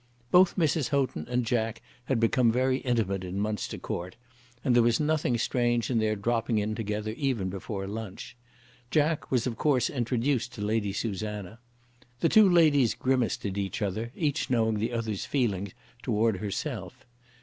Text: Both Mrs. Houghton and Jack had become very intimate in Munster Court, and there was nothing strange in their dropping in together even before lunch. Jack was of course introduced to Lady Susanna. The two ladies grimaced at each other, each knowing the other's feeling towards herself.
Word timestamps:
Both 0.31 0.55
Mrs. 0.57 0.89
Houghton 0.89 1.27
and 1.29 1.45
Jack 1.45 1.79
had 2.05 2.19
become 2.19 2.51
very 2.51 2.77
intimate 2.79 3.23
in 3.23 3.39
Munster 3.39 3.77
Court, 3.77 4.15
and 4.63 4.75
there 4.75 4.81
was 4.81 4.99
nothing 4.99 5.37
strange 5.37 5.91
in 5.91 5.99
their 5.99 6.15
dropping 6.15 6.57
in 6.57 6.73
together 6.73 7.11
even 7.17 7.49
before 7.51 7.85
lunch. 7.85 8.35
Jack 8.89 9.29
was 9.29 9.45
of 9.45 9.57
course 9.59 9.91
introduced 9.91 10.53
to 10.53 10.61
Lady 10.63 10.91
Susanna. 10.91 11.59
The 12.19 12.29
two 12.29 12.49
ladies 12.49 12.95
grimaced 12.95 13.45
at 13.45 13.59
each 13.59 13.79
other, 13.83 14.11
each 14.15 14.49
knowing 14.49 14.79
the 14.79 14.91
other's 14.91 15.25
feeling 15.25 15.71
towards 16.01 16.39
herself. 16.39 17.05